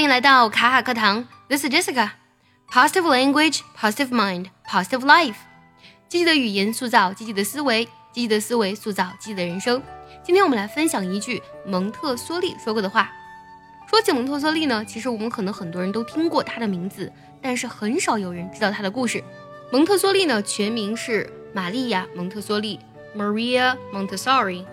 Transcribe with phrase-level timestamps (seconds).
[0.00, 2.12] 欢迎来到卡卡课堂，This is Jessica。
[2.72, 5.34] Positive language, positive mind, positive life。
[6.08, 9.82] 积极的语言塑造积极的思维，积极的思维塑造积极的人生。
[10.24, 13.12] 今天我们来分享一句蒙特梭利说过的话。
[13.90, 17.12] 说起蒙特梭利呢，其实我们可能很多人都听过他的名字，
[17.42, 19.22] 但是很少有人知道他的故事。
[19.70, 22.80] 蒙特梭利呢，全名是玛丽亚·蒙特梭利
[23.14, 24.64] （Maria Montessori），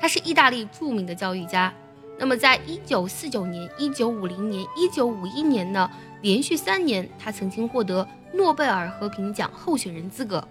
[0.00, 1.72] 他是意大利著名的教育家。
[2.18, 10.46] 那么，在一九四九年、一九五零年、一九五一年呢，连续三年，他曾经获得诺贝尔和平奖候选人资格。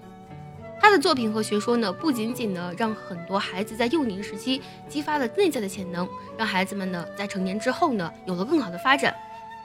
[0.82, 9.16] 他的作品和学说呢，不仅仅呢让很多孩子在幼年时期激发了内在的潜能，让孩子们呢在成年之后呢有了更好的发展，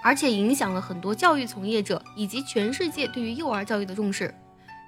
[0.04, 4.32] 而且影响了很多教育从业者以及全世界对于幼儿教育的重视。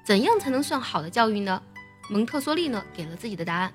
[0.05, 1.61] 怎样才能算好的教育呢？
[2.11, 3.73] 蒙特梭利呢给了自己的答案。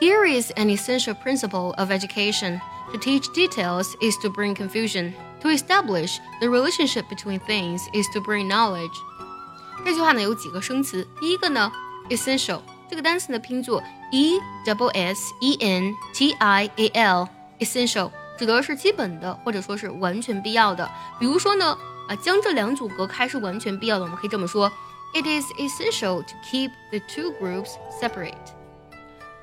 [0.00, 2.60] Here is an essential principle of education.
[2.92, 5.14] To teach details is to bring confusion.
[5.42, 8.92] To establish the relationship between things is to bring knowledge.
[9.84, 11.70] 这句话呢有几个生词，第一个呢，
[12.08, 20.90] essential 这个单词呢拼作 e double s e n t i a l，essential 指的是基本的或者说是完全必要的。
[21.18, 21.76] 比如说呢，
[22.08, 24.70] 啊将这两组隔开是完全必要的，我们可以这么说：
[25.14, 28.34] It is essential to keep the two groups separate.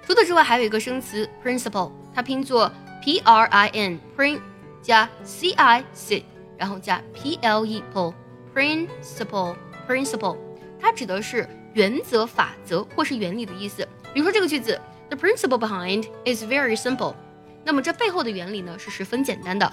[0.07, 2.71] 除此之外，还有一个生词 principle，它拼作
[3.03, 4.41] p r i n prin
[4.81, 6.25] 加 c i c，
[6.57, 8.15] 然后加 p l e p
[8.55, 9.57] principle
[9.89, 10.37] principle，
[10.81, 13.87] 它指的是原则、法则或是原理的意思。
[14.15, 17.15] 比如说这个句子，The principle behind is very simple，
[17.65, 19.71] 那么这背后的原理呢是十分简单的。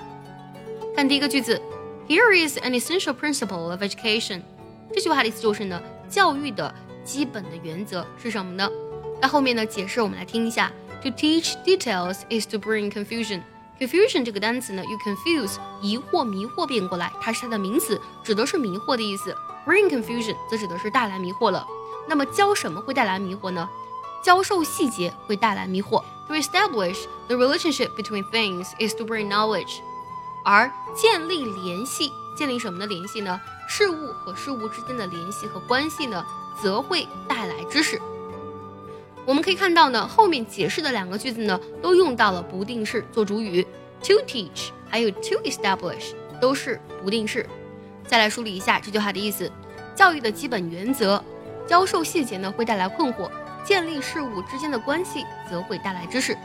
[0.96, 1.62] 看第一个句子
[2.08, 4.42] ，Here is an essential principle of education，
[4.92, 6.74] 这句话的意思就是呢，教育的
[7.04, 8.68] 基本的原则是什么呢？
[9.24, 9.66] 那后面呢？
[9.66, 10.70] 解释我们来听一下。
[11.02, 13.42] To teach details is to bring confusion.
[13.80, 19.34] Confusion 这个单词呢，you confuse 疑惑、迷惑变过来，它是它的名词，指的是迷惑的意思。
[19.66, 21.66] Bring confusion 则指的是带来迷惑了。
[22.06, 23.70] 那么教什么会带来迷惑呢？
[24.22, 26.04] 教授细节会带来迷惑。
[26.28, 29.78] To establish the relationship between things is to bring knowledge.
[30.44, 33.40] 而建立联系，建立什么的联系呢？
[33.70, 36.26] 事物和事物之间的联系和关系呢，
[36.62, 38.02] 则会带来知识。
[39.27, 43.63] 我们可以看到呢，后面解释的两个句子呢，都用到了不定式做主语，
[44.03, 47.47] to teach 还有 to establish 都是不定式。
[48.07, 49.51] 再来梳理一下这句话的意思：
[49.95, 51.23] 教育的基本原则，
[51.67, 53.31] 教授细节呢会带来困惑，
[53.65, 56.37] 建立事物之间的关系则会带来知识。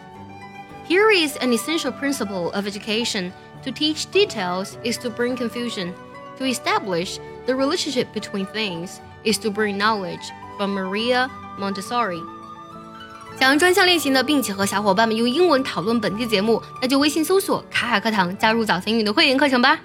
[0.90, 3.31] Here is an essential principle of education:
[3.64, 5.94] to teach details is to bring confusion.
[6.40, 10.34] To establish the relationship between things is to bring knowledge.
[10.58, 12.22] From Maria Montessori.
[13.38, 19.78] 想要专项练习呢，并且和小伙伴们用英文讨论本期节目，那就微信搜索“卡卡课堂”，加入早餐英语的会员课程吧。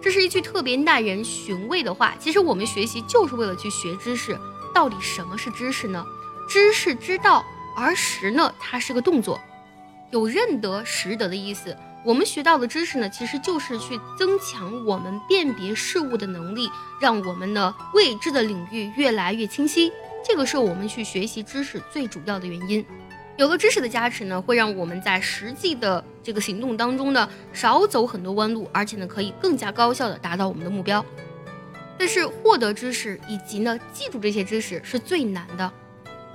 [0.00, 2.14] 这是一句特别耐人寻味的话。
[2.20, 4.38] 其实我们学习就是为了去学知识。
[4.72, 6.06] 到底什么是知识呢？
[6.48, 7.44] 知识知道，
[7.76, 9.40] 而识呢，它是个动作，
[10.12, 11.76] 有认得、识得的意思。
[12.04, 16.70] 我们学到的知识呢，其实就是去增强我们辨别事物的能力，
[17.00, 19.92] 让我们呢未知的领域越来越清晰。
[20.24, 22.84] 这个是我们去学习知识最主要的原因。
[23.36, 31.04] 有了知识的加持呢，会让我们在实际的这个行动当中呢，少走很多弯路，而且呢，可以更加高效的达到我们的目标。
[31.98, 35.72] 但是获得知识以及呢，记住这些知识是最难的。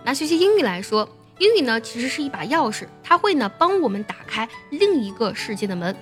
[0.04, 1.08] 拿学习英语来说，
[1.40, 5.96] 英语呢其实是一把钥匙，它会呢帮我们打开另一个世界的门。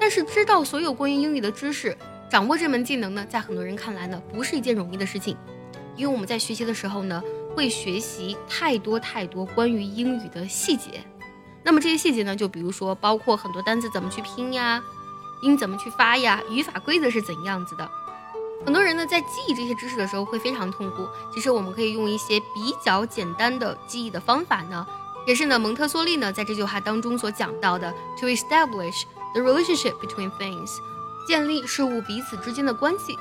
[0.00, 1.96] 但是知道所有关于英语的知识，
[2.30, 5.36] 掌握这门技能呢，在很多人看来呢，不是一件容易的事情。
[5.96, 7.22] 因为我们在学习的时候呢，
[7.54, 11.04] 会学习太多太多关于英语的细节。
[11.64, 14.82] 那么这些细节呢，就比如说包括很多单词怎么去拼呀，
[15.42, 17.90] 音怎么去发呀，语法规则是怎样子的。
[18.64, 21.06] 很多人呢在记忆这些知识的时候会非常痛苦。
[21.34, 24.86] 其实我们可以用一些比较简单的记忆的方法呢，
[25.26, 29.02] 也是呢蒙特梭利呢在这句话当中所讲到的，to establish
[29.34, 30.70] the relationship between things，
[31.26, 33.16] 建立事物彼此之间的关系。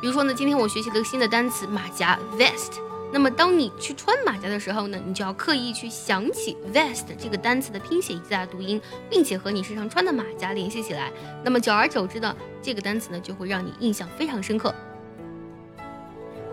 [0.00, 2.78] 比如说呢，今天我学习了个新的单词马甲 vest。
[3.10, 11.10] 那么当你去穿马甲的时候呢，你就要刻意去想起 vest 这个单词的拼写以及它的读音，并且和你身上穿的马甲联系起来。
[11.42, 14.74] 那么久而久之呢，这个单词呢就会让你印象非常深刻。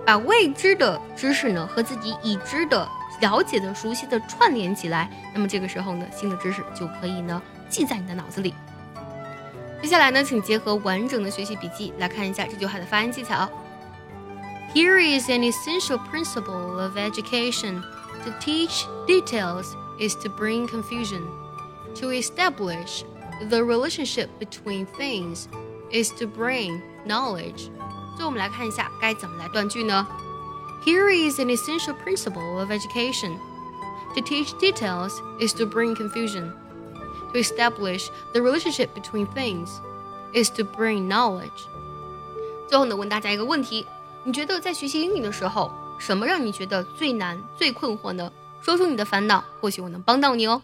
[0.05, 2.87] 把未知的知识呢和自己已知的、
[3.19, 8.53] 了解的、熟悉的串联起来，那么这个时候呢，新的知识就可以呢记在你的脑子里。
[9.84, 13.48] 接下来呢，请结合完整的学习笔记来看一下这句话的发音技巧。
[14.74, 17.82] Here is an essential principle of education:
[18.24, 21.22] to teach details is to bring confusion.
[21.96, 23.02] To establish
[23.48, 25.46] the relationship between things
[25.90, 27.70] is to bring knowledge。
[28.16, 30.06] 最后我们来看一下该怎么来断句呢？
[30.84, 33.38] Here is an essential principle of education.
[34.14, 36.52] To teach details is to bring confusion.
[37.35, 39.81] To establish the relationship between things
[40.33, 41.67] is to bring knowledge.
[42.65, 43.85] 最后呢，问大家一个问题：
[44.23, 48.31] 你觉得在学习英语的时候，什么让你觉得最难、最困惑呢？
[48.61, 50.61] 说出你的烦恼，或许我能帮到你哦。